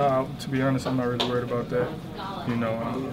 Yeah, 0.00 0.26
to 0.38 0.48
be 0.48 0.62
honest, 0.62 0.86
I'm 0.86 0.96
not 0.96 1.08
really 1.08 1.28
worried 1.28 1.44
about 1.44 1.68
that. 1.68 1.88
You 2.48 2.56
know, 2.56 2.74
um, 2.74 3.12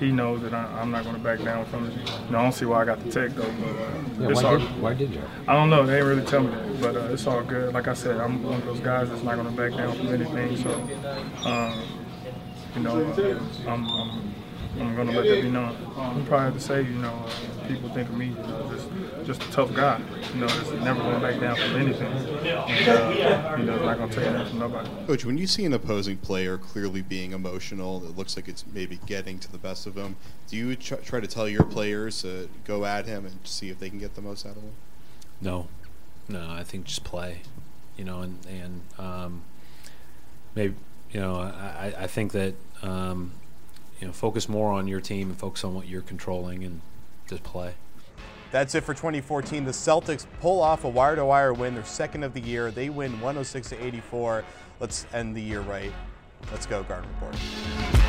he 0.00 0.10
knows 0.10 0.42
that 0.42 0.52
I, 0.52 0.64
I'm 0.80 0.90
not 0.90 1.04
going 1.04 1.14
to 1.14 1.22
back 1.22 1.40
down 1.42 1.64
from 1.66 1.86
it. 1.86 1.92
You 1.94 2.32
know, 2.32 2.38
I 2.40 2.42
don't 2.42 2.52
see 2.52 2.64
why 2.64 2.82
I 2.82 2.84
got 2.84 2.98
the 3.02 3.10
tech 3.10 3.30
though, 3.30 3.52
but 3.60 4.24
uh, 4.26 4.30
it's 4.30 4.42
why, 4.42 4.48
all. 4.50 4.58
did, 4.58 4.82
why 4.82 4.94
did 4.94 5.10
you? 5.14 5.22
I 5.46 5.54
don't 5.54 5.70
know. 5.70 5.86
They 5.86 6.02
really 6.02 6.24
tell 6.26 6.42
me 6.42 6.50
that, 6.50 6.80
but 6.80 6.96
uh, 6.96 7.12
it's 7.12 7.26
all 7.28 7.42
good. 7.44 7.72
Like 7.72 7.86
I 7.86 7.94
said, 7.94 8.20
I'm 8.20 8.42
one 8.42 8.54
of 8.54 8.64
those 8.64 8.80
guys 8.80 9.08
that's 9.08 9.22
not 9.22 9.36
going 9.36 9.48
to 9.48 9.52
back 9.52 9.76
down 9.78 9.96
from 9.96 10.08
anything. 10.08 10.56
So, 10.56 10.70
um, 11.48 11.82
you 12.74 12.82
know, 12.82 13.00
uh, 13.12 13.70
I'm, 13.70 13.88
I'm, 13.88 14.34
I'm 14.78 14.94
going 14.96 15.08
to 15.08 15.14
let 15.14 15.26
that 15.28 15.42
be 15.42 15.50
known. 15.50 15.76
I'm 15.96 16.24
probably 16.26 16.44
have 16.46 16.54
to 16.54 16.60
say, 16.60 16.82
you 16.82 16.90
know, 16.98 17.10
uh, 17.12 17.68
people 17.68 17.88
think 17.90 18.08
of 18.08 18.16
me, 18.16 18.26
you 18.28 18.34
know, 18.34 18.70
just 18.74 18.88
just 19.26 19.42
a 19.48 19.52
tough 19.52 19.72
guy. 19.74 20.00
You 20.34 20.40
know, 20.40 20.46
that's 20.48 20.70
never 20.82 21.00
going 21.00 21.14
to 21.14 21.20
back 21.20 21.40
down 21.40 21.56
from 21.56 21.76
anything. 21.80 22.12
And, 22.12 22.88
uh, 22.88 23.56
you 23.58 23.64
know, 23.64 23.84
not 23.84 23.98
going 23.98 24.10
to 24.10 24.16
take 24.16 24.32
nothing 24.32 24.48
from 24.50 24.58
nobody. 24.58 24.88
Coach, 25.06 25.24
when 25.24 25.38
you 25.38 25.46
see 25.46 25.64
an 25.64 25.72
opposing 25.72 26.16
player 26.16 26.58
clearly 26.58 27.02
being 27.02 27.32
emotional, 27.32 28.04
it 28.04 28.16
looks 28.16 28.34
like 28.36 28.48
it's 28.48 28.64
maybe 28.72 28.98
getting 29.06 29.38
to 29.40 29.52
the 29.52 29.58
best 29.58 29.86
of 29.86 29.94
him. 29.96 30.16
Do 30.48 30.56
you 30.56 30.74
tr- 30.74 30.96
try 30.96 31.20
to 31.20 31.26
tell 31.28 31.48
your 31.48 31.64
players 31.64 32.22
to 32.22 32.48
go 32.64 32.84
at 32.84 33.06
him 33.06 33.26
and 33.26 33.36
see 33.44 33.68
if 33.70 33.78
they 33.78 33.90
can 33.90 33.98
get 34.00 34.14
the 34.16 34.22
most 34.22 34.44
out 34.44 34.56
of 34.56 34.62
him? 34.62 34.72
No, 35.40 35.68
no. 36.28 36.48
I 36.50 36.64
think 36.64 36.86
just 36.86 37.04
play, 37.04 37.42
you 37.96 38.04
know, 38.04 38.22
and 38.22 38.38
and 38.46 38.80
um, 38.98 39.42
maybe 40.54 40.74
you 41.12 41.20
know 41.20 41.36
I, 41.36 41.92
I- 41.96 42.02
I 42.04 42.06
think 42.08 42.32
that 42.32 42.54
um, 42.82 43.32
you 44.02 44.08
know 44.08 44.12
focus 44.12 44.48
more 44.48 44.72
on 44.72 44.88
your 44.88 45.00
team 45.00 45.30
and 45.30 45.38
focus 45.38 45.62
on 45.62 45.74
what 45.74 45.86
you're 45.86 46.02
controlling 46.02 46.64
and 46.64 46.80
just 47.28 47.44
play. 47.44 47.74
That's 48.50 48.74
it 48.74 48.82
for 48.82 48.94
2014. 48.94 49.64
The 49.64 49.70
Celtics 49.70 50.26
pull 50.40 50.60
off 50.60 50.84
a 50.84 50.88
wire-to-wire 50.88 51.54
win, 51.54 51.74
their 51.74 51.84
second 51.84 52.24
of 52.24 52.34
the 52.34 52.40
year. 52.40 52.72
They 52.72 52.90
win 52.90 53.12
106 53.12 53.68
to 53.70 53.82
84. 53.82 54.44
Let's 54.80 55.06
end 55.14 55.36
the 55.36 55.40
year 55.40 55.60
right. 55.60 55.92
Let's 56.50 56.66
go, 56.66 56.82
Garden 56.82 57.08
Report. 57.20 58.01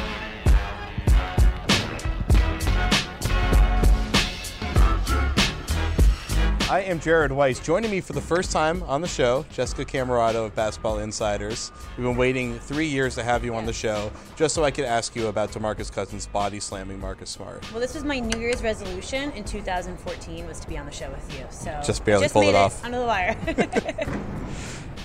I 6.74 6.80
am 6.80 7.00
Jared 7.00 7.32
Weiss. 7.32 7.60
Joining 7.60 7.92
me 7.92 8.02
for 8.02 8.14
the 8.14 8.22
first 8.22 8.52
time 8.52 8.82
on 8.88 9.02
the 9.02 9.08
show, 9.08 9.46
Jessica 9.54 9.86
Camerato 9.86 10.48
of 10.48 10.56
Basketball 10.56 10.98
Insiders. 10.98 11.72
We've 11.96 12.08
been 12.08 12.18
waiting 12.18 12.58
three 12.58 12.88
years 12.88 13.14
to 13.14 13.22
have 13.22 13.46
you 13.46 13.54
on 13.54 13.68
the 13.68 13.74
show 13.74 14.12
just 14.36 14.56
so 14.56 14.64
I 14.64 14.72
could 14.72 14.86
ask 14.86 15.16
you 15.16 15.28
about 15.28 15.52
DeMarcus 15.52 15.92
Cousins 15.92 16.26
body 16.26 16.60
slamming 16.60 17.00
Marcus 17.00 17.30
Smart. 17.30 17.72
Well, 17.72 17.80
this 17.80 17.94
was 17.94 18.04
my 18.04 18.20
New 18.20 18.40
Year's 18.40 18.64
resolution 18.64 19.30
in 19.34 19.44
2014 19.44 20.48
was 20.48 20.60
to 20.62 20.68
be 20.68 20.76
on 20.76 20.88
the 20.88 20.92
show 20.92 21.12
with 21.12 21.38
you. 21.38 21.46
So 21.52 21.80
Just 21.86 22.04
barely 22.06 22.28
pulled 22.28 22.46
made 22.46 22.50
it 22.50 22.56
off. 22.56 22.84
under 22.84 22.98
the 22.98 23.06
wire. 23.06 23.36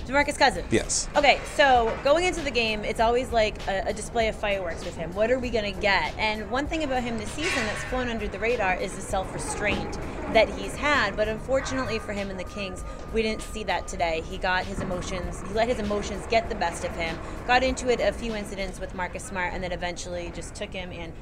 Demarcus 0.07 0.39
Cousins. 0.39 0.69
Yes. 0.71 1.07
Okay, 1.17 1.39
so 1.55 1.95
going 2.03 2.25
into 2.25 2.41
the 2.41 2.51
game, 2.51 2.83
it's 2.83 2.99
always 2.99 3.31
like 3.31 3.61
a, 3.69 3.89
a 3.89 3.93
display 3.93 4.29
of 4.29 4.37
fireworks 4.37 4.87
with 4.87 4.97
him. 4.97 5.13
What 5.13 5.31
are 5.31 5.39
we 5.39 5.51
going 5.51 5.71
to 5.75 5.79
get? 5.83 6.17
And 6.17 6.51
one 6.51 6.67
thing 6.67 6.83
about 6.83 7.03
him 7.03 7.19
this 7.19 7.31
season 7.33 7.63
that's 7.67 7.85
flown 7.85 8.09
under 8.09 8.27
the 8.27 8.39
radar 8.39 8.77
is 8.77 8.97
the 8.97 9.03
self 9.03 9.35
restraint 9.35 9.99
that 10.33 10.49
he's 10.49 10.75
had. 10.77 11.17
But 11.17 11.29
unfortunately 11.29 11.99
for 11.99 12.13
him 12.13 12.31
and 12.31 12.39
the 12.39 12.45
Kings, 12.45 12.85
we 13.13 13.23
didn't 13.23 13.43
see 13.43 13.65
that 13.65 13.89
today. 13.89 14.23
He 14.29 14.39
got 14.39 14.65
his 14.65 14.81
emotions, 14.81 15.43
he 15.47 15.55
let 15.55 15.69
his 15.69 15.79
emotions 15.79 16.25
get 16.29 16.49
the 16.49 16.55
best 16.55 16.85
of 16.85 16.95
him, 16.97 17.19
got 17.47 17.63
into 17.63 17.89
it 17.89 18.01
a 18.01 18.13
few 18.13 18.35
incidents 18.35 18.81
with 18.81 18.95
Marcus 18.95 19.25
Smart, 19.25 19.53
and 19.53 19.63
then 19.63 19.73
eventually 19.73 20.31
just 20.35 20.55
took 20.55 20.73
him 20.73 20.93
and 20.93 21.13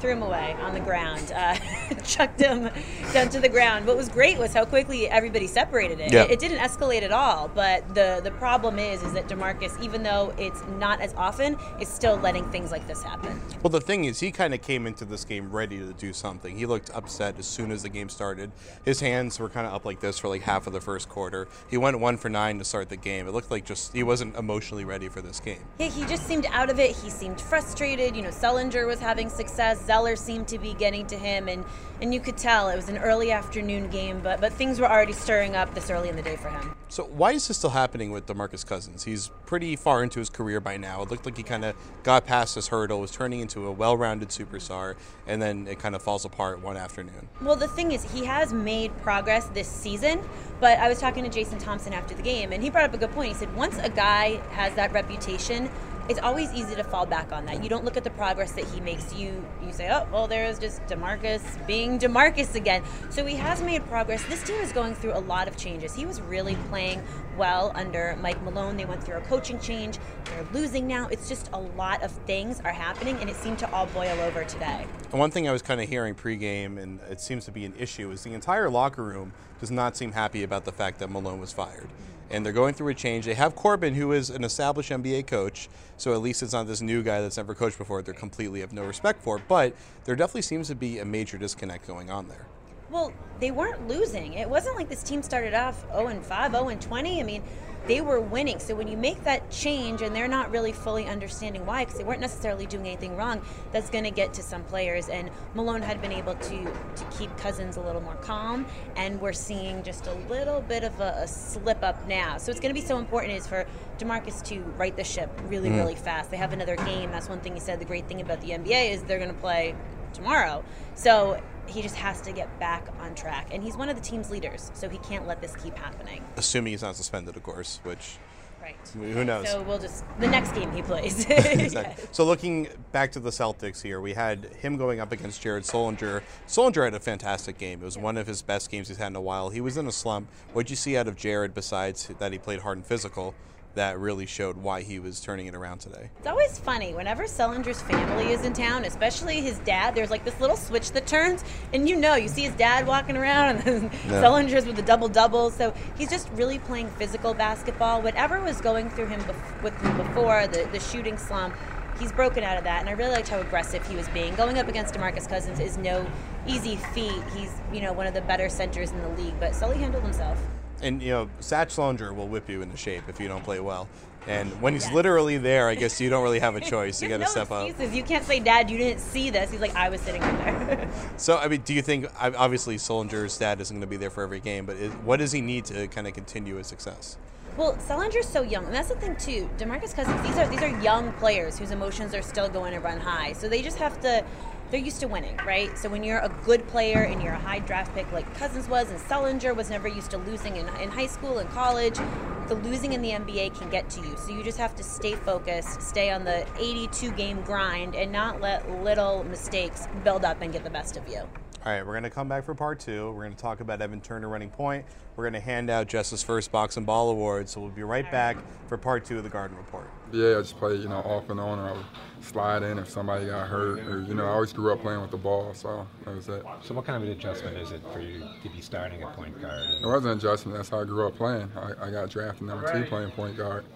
threw 0.00 0.12
him 0.12 0.22
away 0.22 0.56
on 0.60 0.74
the 0.74 0.80
ground, 0.80 1.32
uh, 1.32 1.54
chucked 2.04 2.40
him 2.40 2.70
down 3.12 3.28
to 3.30 3.40
the 3.40 3.48
ground. 3.48 3.86
What 3.86 3.96
was 3.96 4.08
great 4.08 4.38
was 4.38 4.52
how 4.52 4.64
quickly 4.64 5.08
everybody 5.08 5.46
separated 5.46 6.00
it. 6.00 6.12
Yeah. 6.12 6.24
It, 6.24 6.32
it 6.32 6.38
didn't 6.38 6.58
escalate 6.58 7.02
at 7.02 7.12
all, 7.12 7.48
but 7.48 7.94
the 7.94 8.20
the 8.22 8.30
problem 8.32 8.78
is 8.78 9.02
is 9.02 9.12
that 9.12 9.28
Demarcus, 9.28 9.80
even 9.82 10.02
though 10.02 10.34
it's 10.38 10.62
not 10.78 11.00
as 11.00 11.14
often, 11.14 11.56
is 11.80 11.88
still 11.88 12.16
letting 12.16 12.50
things 12.50 12.70
like 12.70 12.86
this 12.86 13.02
happen. 13.02 13.40
Well, 13.62 13.70
the 13.70 13.80
thing 13.80 14.04
is, 14.04 14.20
he 14.20 14.32
kind 14.32 14.54
of 14.54 14.62
came 14.62 14.86
into 14.86 15.04
this 15.04 15.24
game 15.24 15.50
ready 15.50 15.78
to 15.78 15.92
do 15.92 16.12
something. 16.12 16.56
He 16.56 16.66
looked 16.66 16.90
upset 16.94 17.38
as 17.38 17.46
soon 17.46 17.70
as 17.70 17.82
the 17.82 17.88
game 17.88 18.08
started. 18.08 18.52
His 18.84 19.00
hands 19.00 19.38
were 19.38 19.48
kind 19.48 19.66
of 19.66 19.72
up 19.72 19.84
like 19.84 20.00
this 20.00 20.18
for 20.18 20.28
like 20.28 20.42
half 20.42 20.66
of 20.66 20.72
the 20.72 20.80
first 20.80 21.08
quarter. 21.08 21.48
He 21.68 21.76
went 21.76 21.98
one 21.98 22.16
for 22.16 22.28
nine 22.28 22.58
to 22.58 22.64
start 22.64 22.88
the 22.88 22.96
game. 22.96 23.26
It 23.26 23.32
looked 23.32 23.50
like 23.50 23.64
just 23.64 23.92
he 23.92 24.02
wasn't 24.02 24.36
emotionally 24.36 24.84
ready 24.84 25.08
for 25.08 25.20
this 25.20 25.40
game. 25.40 25.60
He, 25.78 25.88
he 25.88 26.04
just 26.04 26.26
seemed 26.26 26.46
out 26.46 26.70
of 26.70 26.78
it. 26.78 26.96
He 26.96 27.10
seemed 27.10 27.40
frustrated. 27.40 28.16
You 28.16 28.22
know, 28.22 28.30
Sullinger 28.30 28.86
was 28.86 29.00
having 29.00 29.28
success. 29.28 29.84
Zeller 29.84 30.16
seemed 30.16 30.48
to 30.48 30.58
be 30.58 30.74
getting 30.74 31.06
to 31.08 31.16
him, 31.16 31.48
and 31.48 31.64
and 32.00 32.14
you 32.14 32.20
could 32.20 32.36
tell 32.36 32.68
it 32.68 32.76
was 32.76 32.88
an 32.88 32.98
early 32.98 33.30
afternoon 33.30 33.88
game, 33.90 34.20
but 34.22 34.40
but 34.40 34.52
things 34.52 34.80
were 34.80 34.90
already 34.90 35.12
stirring 35.12 35.54
up 35.54 35.74
this 35.74 35.90
early 35.90 36.08
in 36.08 36.16
the 36.16 36.22
day 36.22 36.36
for 36.36 36.48
him. 36.48 36.74
So 36.88 37.04
why 37.04 37.32
is 37.32 37.46
this 37.46 37.58
still 37.58 37.70
happening 37.70 38.10
with 38.10 38.26
DeMarcus 38.26 38.66
Cousins? 38.66 39.04
He's 39.04 39.30
pretty 39.46 39.76
far 39.76 40.02
into 40.02 40.18
his 40.18 40.28
career 40.28 40.60
by 40.60 40.76
now. 40.76 41.02
It 41.02 41.10
looked 41.10 41.24
like 41.24 41.36
he 41.36 41.42
kind 41.42 41.64
of 41.64 41.76
got 42.02 42.26
past 42.26 42.56
this 42.56 42.68
hurdle, 42.68 43.00
was 43.00 43.12
turning 43.12 43.40
into 43.40 43.66
a 43.66 43.72
well-rounded 43.72 44.30
superstar, 44.30 44.96
and 45.26 45.40
then 45.40 45.68
it 45.68 45.78
kind 45.78 45.94
of 45.94 46.02
falls 46.02 46.24
apart 46.24 46.60
one 46.62 46.76
afternoon. 46.76 47.28
Well, 47.40 47.54
the 47.54 47.68
thing 47.68 47.92
is, 47.92 48.02
he 48.12 48.24
has 48.24 48.52
made 48.52 48.96
progress 49.02 49.46
this 49.48 49.68
season, 49.68 50.20
but 50.58 50.78
I 50.80 50.88
was 50.88 50.98
talking 50.98 51.22
to 51.22 51.30
Jason 51.30 51.58
Thompson 51.58 51.92
after 51.92 52.14
the 52.14 52.22
game, 52.22 52.52
and 52.52 52.62
he 52.62 52.70
brought 52.70 52.84
up 52.84 52.94
a 52.94 52.98
good 52.98 53.12
point. 53.12 53.28
He 53.28 53.34
said, 53.34 53.54
once 53.54 53.78
a 53.78 53.88
guy 53.88 54.40
has 54.50 54.74
that 54.74 54.92
reputation, 54.92 55.70
it's 56.10 56.18
always 56.18 56.52
easy 56.52 56.74
to 56.74 56.82
fall 56.82 57.06
back 57.06 57.30
on 57.30 57.46
that. 57.46 57.62
You 57.62 57.70
don't 57.70 57.84
look 57.84 57.96
at 57.96 58.02
the 58.02 58.10
progress 58.10 58.50
that 58.52 58.64
he 58.64 58.80
makes. 58.80 59.14
You 59.14 59.44
you 59.64 59.72
say, 59.72 59.88
oh, 59.92 60.08
well, 60.12 60.26
there's 60.26 60.58
just 60.58 60.84
Demarcus 60.86 61.64
being 61.68 62.00
Demarcus 62.00 62.56
again. 62.56 62.82
So 63.10 63.24
he 63.24 63.36
has 63.36 63.62
made 63.62 63.86
progress. 63.86 64.24
This 64.24 64.42
team 64.42 64.56
is 64.56 64.72
going 64.72 64.96
through 64.96 65.12
a 65.12 65.20
lot 65.20 65.46
of 65.46 65.56
changes. 65.56 65.94
He 65.94 66.06
was 66.06 66.20
really 66.20 66.56
playing 66.68 67.00
well 67.38 67.70
under 67.76 68.18
Mike 68.20 68.42
Malone. 68.42 68.76
They 68.76 68.86
went 68.86 69.04
through 69.04 69.18
a 69.18 69.20
coaching 69.20 69.60
change. 69.60 69.98
They're 70.24 70.46
losing 70.52 70.88
now. 70.88 71.06
It's 71.06 71.28
just 71.28 71.48
a 71.52 71.60
lot 71.60 72.02
of 72.02 72.10
things 72.26 72.60
are 72.64 72.72
happening, 72.72 73.16
and 73.20 73.30
it 73.30 73.36
seemed 73.36 73.60
to 73.60 73.72
all 73.72 73.86
boil 73.86 74.18
over 74.20 74.42
today. 74.42 74.86
One 75.12 75.30
thing 75.30 75.48
I 75.48 75.52
was 75.52 75.62
kind 75.62 75.80
of 75.80 75.88
hearing 75.88 76.16
pregame, 76.16 76.76
and 76.76 76.98
it 77.08 77.20
seems 77.20 77.44
to 77.44 77.52
be 77.52 77.64
an 77.64 77.74
issue, 77.78 78.10
is 78.10 78.24
the 78.24 78.34
entire 78.34 78.68
locker 78.68 79.04
room 79.04 79.32
does 79.60 79.70
not 79.70 79.96
seem 79.96 80.10
happy 80.10 80.42
about 80.42 80.64
the 80.64 80.72
fact 80.72 80.98
that 80.98 81.08
Malone 81.08 81.38
was 81.38 81.52
fired. 81.52 81.88
And 82.30 82.46
they're 82.46 82.52
going 82.52 82.74
through 82.74 82.88
a 82.88 82.94
change. 82.94 83.24
They 83.24 83.34
have 83.34 83.56
Corbin, 83.56 83.94
who 83.94 84.12
is 84.12 84.30
an 84.30 84.44
established 84.44 84.90
NBA 84.90 85.26
coach, 85.26 85.68
so 85.96 86.12
at 86.12 86.20
least 86.20 86.42
it's 86.42 86.52
not 86.52 86.66
this 86.66 86.80
new 86.80 87.02
guy 87.02 87.20
that's 87.20 87.36
never 87.36 87.54
coached 87.54 87.76
before. 87.76 88.02
They're 88.02 88.14
completely 88.14 88.60
have 88.60 88.72
no 88.72 88.84
respect 88.84 89.22
for. 89.22 89.38
But 89.38 89.74
there 90.04 90.14
definitely 90.14 90.42
seems 90.42 90.68
to 90.68 90.76
be 90.76 91.00
a 91.00 91.04
major 91.04 91.38
disconnect 91.38 91.86
going 91.86 92.10
on 92.10 92.28
there. 92.28 92.46
Well, 92.88 93.12
they 93.40 93.50
weren't 93.50 93.86
losing. 93.86 94.34
It 94.34 94.48
wasn't 94.48 94.76
like 94.76 94.88
this 94.88 95.02
team 95.02 95.22
started 95.22 95.54
off 95.54 95.84
0 95.92 96.08
and 96.08 96.24
5, 96.24 96.52
0 96.52 96.68
and 96.68 96.80
20. 96.80 97.20
I 97.20 97.22
mean, 97.24 97.42
they 97.86 98.00
were 98.00 98.20
winning. 98.20 98.58
So 98.58 98.74
when 98.74 98.88
you 98.88 98.96
make 98.96 99.24
that 99.24 99.50
change 99.50 100.02
and 100.02 100.14
they're 100.14 100.28
not 100.28 100.50
really 100.50 100.72
fully 100.72 101.06
understanding 101.06 101.64
why, 101.66 101.84
because 101.84 101.98
they 101.98 102.04
weren't 102.04 102.20
necessarily 102.20 102.66
doing 102.66 102.86
anything 102.86 103.16
wrong, 103.16 103.40
that's 103.72 103.90
going 103.90 104.04
to 104.04 104.10
get 104.10 104.34
to 104.34 104.42
some 104.42 104.62
players. 104.64 105.08
And 105.08 105.30
Malone 105.54 105.82
had 105.82 106.00
been 106.00 106.12
able 106.12 106.34
to 106.34 106.64
to 106.64 107.04
keep 107.18 107.34
Cousins 107.38 107.76
a 107.76 107.80
little 107.80 108.00
more 108.02 108.16
calm, 108.16 108.66
and 108.96 109.20
we're 109.20 109.32
seeing 109.32 109.82
just 109.82 110.06
a 110.06 110.14
little 110.28 110.60
bit 110.60 110.84
of 110.84 111.00
a, 111.00 111.22
a 111.22 111.26
slip 111.28 111.82
up 111.82 112.06
now. 112.06 112.36
So 112.38 112.50
it's 112.50 112.60
going 112.60 112.74
to 112.74 112.80
be 112.80 112.86
so 112.86 112.98
important 112.98 113.32
is 113.34 113.46
for 113.46 113.66
Demarcus 113.98 114.42
to 114.44 114.60
right 114.76 114.96
the 114.96 115.04
ship 115.04 115.30
really, 115.48 115.70
Mm. 115.70 115.76
really 115.76 115.94
fast. 115.94 116.30
They 116.30 116.36
have 116.36 116.52
another 116.52 116.76
game. 116.76 117.10
That's 117.10 117.28
one 117.28 117.40
thing 117.40 117.54
he 117.54 117.60
said. 117.60 117.80
The 117.80 117.84
great 117.84 118.06
thing 118.08 118.20
about 118.20 118.40
the 118.40 118.50
NBA 118.50 118.90
is 118.92 119.02
they're 119.04 119.18
going 119.18 119.34
to 119.34 119.40
play 119.40 119.74
tomorrow. 120.12 120.64
So 120.94 121.40
he 121.66 121.82
just 121.82 121.96
has 121.96 122.20
to 122.22 122.32
get 122.32 122.58
back 122.58 122.88
on 123.00 123.14
track. 123.14 123.48
And 123.52 123.62
he's 123.62 123.76
one 123.76 123.88
of 123.88 123.96
the 123.96 124.02
team's 124.02 124.30
leaders, 124.30 124.70
so 124.74 124.88
he 124.88 124.98
can't 124.98 125.26
let 125.26 125.40
this 125.40 125.54
keep 125.56 125.76
happening. 125.76 126.24
Assuming 126.36 126.72
he's 126.72 126.82
not 126.82 126.96
suspended, 126.96 127.36
of 127.36 127.42
course, 127.42 127.80
which 127.82 128.18
Right. 128.60 128.76
who 128.92 129.24
knows. 129.24 129.48
So 129.50 129.62
we'll 129.62 129.78
just 129.78 130.04
the 130.18 130.28
next 130.28 130.52
game 130.52 130.70
he 130.72 130.82
plays. 130.82 131.24
Exactly. 131.30 132.04
So 132.12 132.24
looking 132.24 132.68
back 132.92 133.12
to 133.12 133.20
the 133.20 133.30
Celtics 133.30 133.80
here, 133.82 134.00
we 134.02 134.12
had 134.12 134.44
him 134.60 134.76
going 134.76 135.00
up 135.00 135.12
against 135.12 135.40
Jared 135.40 135.64
Sullinger. 135.64 136.22
Sullinger 136.46 136.84
had 136.84 136.94
a 136.94 137.00
fantastic 137.00 137.56
game. 137.56 137.80
It 137.80 137.84
was 137.86 137.96
one 137.96 138.18
of 138.18 138.26
his 138.26 138.42
best 138.42 138.70
games 138.70 138.88
he's 138.88 138.98
had 138.98 139.06
in 139.08 139.16
a 139.16 139.20
while. 139.20 139.48
He 139.48 139.62
was 139.62 139.78
in 139.78 139.86
a 139.86 139.92
slump. 139.92 140.28
What 140.48 140.56
would 140.56 140.70
you 140.70 140.76
see 140.76 140.96
out 140.98 141.08
of 141.08 141.16
Jared 141.16 141.54
besides 141.54 142.08
that 142.18 142.32
he 142.32 142.38
played 142.38 142.60
hard 142.60 142.76
and 142.76 142.86
physical? 142.86 143.34
That 143.76 144.00
really 144.00 144.26
showed 144.26 144.56
why 144.56 144.82
he 144.82 144.98
was 144.98 145.20
turning 145.20 145.46
it 145.46 145.54
around 145.54 145.78
today. 145.78 146.10
It's 146.18 146.26
always 146.26 146.58
funny 146.58 146.92
whenever 146.92 147.24
Sullinger's 147.24 147.80
family 147.80 148.32
is 148.32 148.44
in 148.44 148.52
town, 148.52 148.84
especially 148.84 149.40
his 149.40 149.58
dad. 149.60 149.94
There's 149.94 150.10
like 150.10 150.24
this 150.24 150.40
little 150.40 150.56
switch 150.56 150.90
that 150.90 151.06
turns, 151.06 151.44
and 151.72 151.88
you 151.88 151.94
know, 151.94 152.16
you 152.16 152.26
see 152.26 152.42
his 152.42 152.54
dad 152.56 152.84
walking 152.86 153.16
around, 153.16 153.48
and 153.58 153.60
then 153.64 153.90
Yeah. 154.08 154.20
Sullinger's 154.22 154.66
with 154.66 154.74
the 154.74 154.82
double 154.82 155.08
double. 155.08 155.50
So 155.50 155.72
he's 155.96 156.10
just 156.10 156.28
really 156.32 156.58
playing 156.58 156.88
physical 156.90 157.32
basketball. 157.32 158.02
Whatever 158.02 158.40
was 158.40 158.60
going 158.60 158.90
through 158.90 159.06
him 159.06 159.20
bef- 159.20 159.62
with 159.62 159.80
him 159.82 159.96
before 159.96 160.48
the 160.48 160.68
the 160.72 160.80
shooting 160.80 161.16
slump, 161.16 161.54
he's 162.00 162.10
broken 162.10 162.42
out 162.42 162.58
of 162.58 162.64
that, 162.64 162.80
and 162.80 162.88
I 162.88 162.92
really 162.92 163.12
liked 163.12 163.28
how 163.28 163.38
aggressive 163.38 163.86
he 163.86 163.94
was 163.94 164.08
being. 164.08 164.34
Going 164.34 164.58
up 164.58 164.66
against 164.66 164.94
Demarcus 164.94 165.28
Cousins 165.28 165.60
is 165.60 165.78
no 165.78 166.04
easy 166.44 166.74
feat. 166.92 167.22
He's 167.36 167.52
you 167.72 167.80
know 167.82 167.92
one 167.92 168.08
of 168.08 168.14
the 168.14 168.22
better 168.22 168.48
centers 168.48 168.90
in 168.90 169.00
the 169.00 169.10
league, 169.10 169.38
but 169.38 169.54
Sully 169.54 169.78
handled 169.78 170.02
himself. 170.02 170.40
And 170.82 171.02
you 171.02 171.10
know, 171.10 171.30
Satch 171.40 171.68
Sullinger 171.68 172.14
will 172.14 172.28
whip 172.28 172.48
you 172.48 172.62
into 172.62 172.76
shape 172.76 173.04
if 173.08 173.20
you 173.20 173.28
don't 173.28 173.44
play 173.44 173.60
well. 173.60 173.88
And 174.26 174.50
when 174.60 174.74
he's 174.74 174.90
literally 174.92 175.38
there, 175.38 175.68
I 175.68 175.74
guess 175.74 176.00
you 176.00 176.10
don't 176.10 176.22
really 176.22 176.40
have 176.40 176.54
a 176.54 176.60
choice. 176.74 177.00
You 177.00 177.08
got 177.08 177.18
to 177.18 177.24
no 177.24 177.30
step 177.30 177.50
up. 177.50 177.68
excuses. 177.68 177.94
You 177.94 178.02
can't 178.02 178.24
say, 178.24 178.38
"Dad, 178.38 178.70
you 178.70 178.76
didn't 178.78 179.00
see 179.00 179.30
this." 179.30 179.50
He's 179.50 179.60
like, 179.60 179.74
"I 179.74 179.88
was 179.88 180.00
sitting 180.00 180.20
right 180.20 180.66
there." 180.66 180.90
So, 181.16 181.36
I 181.36 181.48
mean, 181.48 181.62
do 181.62 181.74
you 181.74 181.82
think 181.82 182.06
obviously 182.18 182.76
Sullinger's 182.76 183.36
dad 183.38 183.60
isn't 183.60 183.74
going 183.74 183.80
to 183.82 183.86
be 183.86 183.96
there 183.96 184.10
for 184.10 184.22
every 184.22 184.40
game, 184.40 184.64
but 184.66 184.76
is, 184.76 184.92
what 185.04 185.18
does 185.18 185.32
he 185.32 185.40
need 185.40 185.64
to 185.66 185.86
kind 185.88 186.06
of 186.06 186.14
continue 186.14 186.56
his 186.56 186.66
success? 186.66 187.16
Well, 187.56 187.74
Sullinger's 187.74 188.28
so 188.28 188.42
young, 188.42 188.64
and 188.66 188.74
that's 188.74 188.88
the 188.88 188.94
thing 188.94 189.16
too. 189.16 189.48
Demarcus 189.58 189.94
Cousins, 189.94 190.22
these 190.22 190.36
are 190.36 190.48
these 190.48 190.62
are 190.62 190.80
young 190.80 191.12
players 191.14 191.58
whose 191.58 191.70
emotions 191.72 192.14
are 192.14 192.22
still 192.22 192.48
going 192.48 192.72
to 192.72 192.80
run 192.80 193.00
high. 193.00 193.32
So 193.32 193.48
they 193.48 193.62
just 193.62 193.78
have 193.78 194.00
to. 194.02 194.24
They're 194.70 194.78
used 194.78 195.00
to 195.00 195.08
winning, 195.08 195.36
right? 195.44 195.76
So 195.76 195.88
when 195.88 196.04
you're 196.04 196.20
a 196.20 196.28
good 196.44 196.64
player 196.68 197.02
and 197.02 197.20
you're 197.20 197.32
a 197.32 197.38
high 197.38 197.58
draft 197.58 197.92
pick 197.92 198.10
like 198.12 198.32
Cousins 198.36 198.68
was, 198.68 198.88
and 198.88 199.00
Sullinger 199.00 199.54
was 199.54 199.68
never 199.68 199.88
used 199.88 200.12
to 200.12 200.18
losing 200.18 200.56
in, 200.56 200.68
in 200.80 200.90
high 200.90 201.08
school 201.08 201.38
and 201.38 201.50
college, 201.50 201.98
the 202.46 202.54
losing 202.54 202.92
in 202.92 203.02
the 203.02 203.10
NBA 203.10 203.58
can 203.58 203.68
get 203.68 203.90
to 203.90 204.00
you. 204.00 204.16
So 204.16 204.30
you 204.30 204.44
just 204.44 204.58
have 204.58 204.76
to 204.76 204.84
stay 204.84 205.16
focused, 205.16 205.82
stay 205.82 206.10
on 206.10 206.24
the 206.24 206.46
82 206.56 207.10
game 207.12 207.42
grind, 207.42 207.96
and 207.96 208.12
not 208.12 208.40
let 208.40 208.68
little 208.82 209.24
mistakes 209.24 209.88
build 210.04 210.24
up 210.24 210.40
and 210.40 210.52
get 210.52 210.62
the 210.62 210.70
best 210.70 210.96
of 210.96 211.08
you. 211.08 211.28
All 211.62 211.70
right, 211.70 211.84
we're 211.86 211.92
going 211.92 212.04
to 212.04 212.10
come 212.10 212.26
back 212.26 212.44
for 212.44 212.54
part 212.54 212.80
two. 212.80 213.12
We're 213.12 213.24
going 213.24 213.34
to 213.34 213.42
talk 213.42 213.60
about 213.60 213.82
Evan 213.82 214.00
Turner 214.00 214.30
running 214.30 214.48
point. 214.48 214.86
We're 215.14 215.24
going 215.24 215.34
to 215.34 215.40
hand 215.40 215.68
out 215.68 215.88
Jess's 215.88 216.22
first 216.22 216.50
box 216.50 216.78
and 216.78 216.86
ball 216.86 217.10
award. 217.10 217.50
So 217.50 217.60
we'll 217.60 217.68
be 217.68 217.82
right 217.82 218.10
back 218.10 218.38
for 218.66 218.78
part 218.78 219.04
two 219.04 219.18
of 219.18 219.24
the 219.24 219.28
Garden 219.28 219.58
Report. 219.58 219.84
Yeah, 220.10 220.38
I 220.38 220.40
just 220.40 220.56
play, 220.56 220.76
you 220.76 220.88
know, 220.88 221.00
off 221.00 221.28
and 221.28 221.38
on, 221.38 221.58
or 221.58 221.68
I 221.68 221.72
would 221.72 221.84
slide 222.22 222.62
in 222.62 222.78
if 222.78 222.88
somebody 222.88 223.26
got 223.26 223.46
hurt, 223.46 223.80
or 223.80 224.00
you 224.00 224.14
know, 224.14 224.24
I 224.24 224.30
always 224.30 224.54
grew 224.54 224.72
up 224.72 224.80
playing 224.80 225.02
with 225.02 225.10
the 225.10 225.18
ball, 225.18 225.52
so 225.52 225.86
that 226.06 226.14
was 226.16 226.30
it. 226.30 226.42
So 226.64 226.72
what 226.72 226.86
kind 226.86 226.96
of 226.96 227.06
an 227.06 227.14
adjustment 227.14 227.58
is 227.58 227.72
it 227.72 227.82
for 227.92 228.00
you 228.00 228.20
to 228.42 228.48
be 228.48 228.62
starting 228.62 229.02
at 229.02 229.14
point 229.14 229.38
guard? 229.38 229.62
It 229.82 229.86
wasn't 229.86 230.12
an 230.12 230.18
adjustment. 230.18 230.56
That's 230.56 230.70
how 230.70 230.80
I 230.80 230.84
grew 230.84 231.08
up 231.08 231.16
playing. 231.16 231.50
I, 231.56 231.88
I 231.88 231.90
got 231.90 232.08
drafted 232.08 232.46
number 232.46 232.72
two 232.72 232.88
playing 232.88 233.10
point 233.10 233.36
guard, 233.36 233.66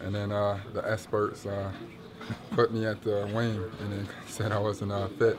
and 0.00 0.14
then 0.14 0.32
uh, 0.32 0.58
the 0.72 0.90
experts 0.90 1.44
uh, 1.44 1.70
put 2.52 2.72
me 2.72 2.86
at 2.86 3.02
the 3.02 3.30
wing, 3.34 3.62
and 3.80 3.92
then 3.92 4.08
said 4.26 4.52
I 4.52 4.58
wasn't 4.58 4.92
uh, 4.92 5.08
fit. 5.18 5.36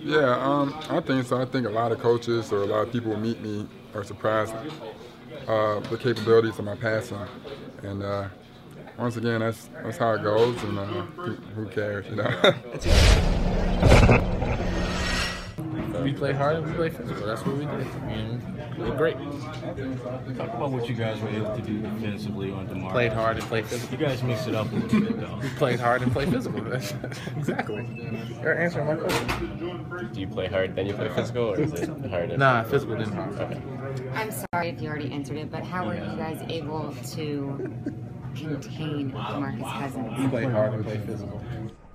Yeah, 0.00 0.36
um, 0.40 0.74
I 0.88 1.00
think 1.00 1.26
so. 1.26 1.40
I 1.40 1.44
think 1.44 1.66
a 1.66 1.70
lot 1.70 1.92
of 1.92 1.98
coaches 1.98 2.52
or 2.52 2.62
a 2.62 2.66
lot 2.66 2.86
of 2.86 2.92
people 2.92 3.14
who 3.14 3.20
meet 3.20 3.40
me 3.40 3.66
are 3.94 4.04
surprised 4.04 4.54
uh, 5.46 5.80
the 5.80 5.98
capabilities 5.98 6.58
of 6.58 6.64
my 6.64 6.76
passing, 6.76 7.18
and 7.82 8.02
uh, 8.02 8.28
once 8.98 9.16
again, 9.16 9.40
that's 9.40 9.68
that's 9.82 9.96
how 9.98 10.12
it 10.14 10.22
goes, 10.22 10.62
and 10.62 10.78
uh, 10.78 10.84
who, 10.84 11.34
who 11.54 11.66
cares, 11.68 12.06
you 12.08 12.16
know? 12.16 12.54
We 16.08 16.14
play 16.14 16.32
hard 16.32 16.56
and 16.56 16.66
we 16.66 16.72
play 16.72 16.88
physical. 16.88 17.26
That's 17.26 17.44
what 17.44 17.58
we 17.58 17.66
did. 17.66 17.86
And 18.08 18.78
we 18.78 18.84
did 18.84 18.96
great. 18.96 19.16
Talk 20.38 20.54
about 20.54 20.70
what 20.70 20.88
you 20.88 20.94
guys 20.94 21.20
were 21.20 21.28
able 21.28 21.54
to 21.54 21.60
do 21.60 21.82
defensively 21.82 22.50
on 22.50 22.66
DeMar. 22.66 22.92
Played 22.92 23.12
hard 23.12 23.36
and 23.36 23.44
played 23.44 23.66
physical. 23.66 23.98
You 23.98 24.06
guys 24.06 24.22
mixed 24.22 24.48
it 24.48 24.54
up 24.54 24.72
a 24.72 24.74
little 24.74 25.00
bit, 25.00 25.20
though. 25.20 25.38
We 25.42 25.50
played 25.50 25.78
hard 25.78 26.00
and 26.00 26.10
played 26.10 26.30
physical. 26.30 26.66
exactly. 27.36 27.86
You're 28.40 28.58
answering 28.58 28.86
my 28.86 28.94
question. 28.94 30.08
Do 30.14 30.18
you 30.20 30.26
play 30.28 30.46
hard 30.46 30.74
then 30.74 30.86
you 30.86 30.94
play 30.94 31.10
physical, 31.10 31.50
or 31.52 31.60
is 31.60 31.74
it 31.74 31.90
hard? 32.06 32.30
and- 32.30 32.38
Nah, 32.38 32.62
physical 32.62 32.96
then 32.96 33.12
hard. 33.12 33.34
Okay. 33.38 33.60
I'm 34.14 34.30
sorry 34.30 34.70
if 34.70 34.80
you 34.80 34.88
already 34.88 35.12
answered 35.12 35.36
it, 35.36 35.50
but 35.50 35.62
how 35.62 35.84
were 35.84 35.94
you 35.94 36.16
guys 36.16 36.40
able 36.48 36.94
to 37.10 37.70
contain 38.34 39.12
Demarcus 39.12 39.78
Cousins? 39.78 40.18
We 40.18 40.28
play 40.28 40.44
hard 40.44 40.72
and 40.72 40.84
play 40.86 41.00
physical. 41.04 41.42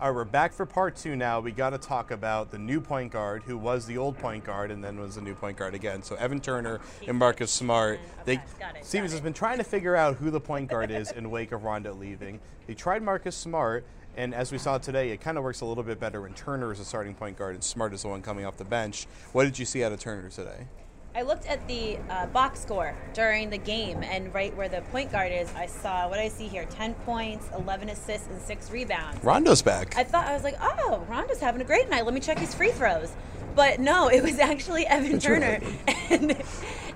All 0.03 0.09
right, 0.09 0.15
we're 0.17 0.25
back 0.25 0.51
for 0.51 0.65
part 0.65 0.97
two 0.97 1.15
now. 1.15 1.39
We 1.39 1.53
got 1.53 1.69
to 1.69 1.77
talk 1.77 2.11
about 2.11 2.51
the 2.51 2.57
new 2.57 2.81
point 2.81 3.09
guard 3.09 3.41
who 3.43 3.57
was 3.57 3.85
the 3.85 3.97
old 3.97 4.17
point 4.17 4.43
guard 4.43 4.69
and 4.69 4.83
then 4.83 4.99
was 4.99 5.15
the 5.15 5.21
new 5.21 5.33
point 5.33 5.55
guard 5.55 5.73
again. 5.73 6.03
So 6.03 6.15
Evan 6.15 6.41
Turner 6.41 6.81
and 7.07 7.17
Marcus 7.17 7.49
Smart. 7.49 8.01
They 8.25 8.41
Stevens 8.81 9.13
has 9.13 9.21
been 9.21 9.31
trying 9.31 9.59
to 9.59 9.63
figure 9.63 9.95
out 9.95 10.17
who 10.17 10.29
the 10.29 10.41
point 10.41 10.69
guard 10.69 10.91
is 10.91 11.09
in 11.11 11.31
wake 11.31 11.53
of 11.53 11.63
Rondo 11.63 11.93
leaving. 11.93 12.41
They 12.67 12.73
tried 12.73 13.01
Marcus 13.01 13.33
Smart, 13.33 13.85
and 14.17 14.35
as 14.35 14.51
we 14.51 14.57
saw 14.57 14.77
today, 14.77 15.11
it 15.11 15.21
kind 15.21 15.37
of 15.37 15.43
works 15.45 15.61
a 15.61 15.65
little 15.65 15.85
bit 15.85 16.01
better 16.01 16.19
when 16.19 16.33
Turner 16.33 16.73
is 16.73 16.81
a 16.81 16.85
starting 16.85 17.15
point 17.15 17.37
guard 17.37 17.55
and 17.55 17.63
Smart 17.63 17.93
is 17.93 18.01
the 18.01 18.09
one 18.09 18.21
coming 18.21 18.45
off 18.45 18.57
the 18.57 18.65
bench. 18.65 19.07
What 19.31 19.45
did 19.45 19.57
you 19.57 19.63
see 19.63 19.85
out 19.85 19.93
of 19.93 20.01
Turner 20.01 20.27
today? 20.27 20.67
I 21.15 21.21
looked 21.21 21.45
at 21.45 21.67
the 21.67 21.97
uh, 22.09 22.25
box 22.27 22.61
score 22.61 22.95
during 23.13 23.51
the 23.51 23.57
game, 23.57 24.01
and 24.01 24.33
right 24.33 24.55
where 24.57 24.67
the 24.67 24.81
point 24.81 25.11
guard 25.11 25.31
is, 25.31 25.53
I 25.55 25.67
saw 25.67 26.09
what 26.09 26.17
I 26.17 26.27
see 26.27 26.47
here: 26.47 26.65
ten 26.65 26.95
points, 27.05 27.47
eleven 27.55 27.89
assists, 27.89 28.27
and 28.29 28.41
six 28.41 28.71
rebounds. 28.71 29.23
Rondo's 29.23 29.61
back. 29.61 29.95
I 29.95 30.03
thought 30.03 30.25
I 30.25 30.33
was 30.33 30.43
like, 30.43 30.55
oh, 30.59 31.05
Rondo's 31.07 31.39
having 31.39 31.61
a 31.61 31.65
great 31.65 31.87
night. 31.87 32.05
Let 32.05 32.15
me 32.15 32.19
check 32.19 32.39
his 32.39 32.55
free 32.55 32.71
throws. 32.71 33.13
But 33.55 33.79
no, 33.79 34.07
it 34.11 34.23
was 34.23 34.39
actually 34.39 34.87
Evan 34.87 35.19
Turner, 35.19 35.59
and 36.09 36.35